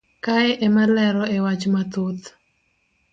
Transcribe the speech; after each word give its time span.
kae 0.25 0.49
emalero 0.65 1.23
e 1.35 1.37
wach 1.45 1.65
mathoth 1.73 2.23